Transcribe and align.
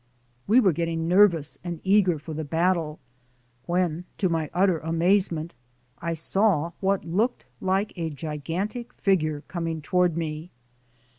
We 0.47 0.59
were 0.59 0.73
getting 0.73 1.07
nervous 1.07 1.59
and 1.63 1.79
eager 1.83 2.17
for 2.17 2.33
the 2.33 2.43
battle, 2.43 2.97
when 3.67 4.05
to 4.17 4.29
my 4.29 4.49
utter 4.51 4.79
amazement 4.79 5.53
I 5.99 6.15
saw 6.15 6.71
what 6.79 7.05
looked 7.05 7.45
like 7.59 7.95
a 7.95 8.09
gigantic 8.09 8.93
figure 8.93 9.41
coming 9.41 9.79
toward 9.79 10.17
me. 10.17 10.49